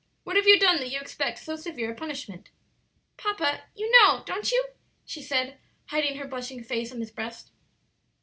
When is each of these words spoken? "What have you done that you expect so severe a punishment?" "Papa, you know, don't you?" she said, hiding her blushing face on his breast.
"What 0.23 0.35
have 0.35 0.47
you 0.47 0.57
done 0.57 0.77
that 0.77 0.89
you 0.89 0.99
expect 0.99 1.37
so 1.37 1.55
severe 1.55 1.91
a 1.91 1.95
punishment?" 1.95 2.49
"Papa, 3.17 3.65
you 3.75 3.87
know, 3.91 4.23
don't 4.25 4.51
you?" 4.51 4.69
she 5.05 5.21
said, 5.21 5.59
hiding 5.89 6.17
her 6.17 6.25
blushing 6.27 6.63
face 6.63 6.91
on 6.91 7.01
his 7.01 7.11
breast. 7.11 7.51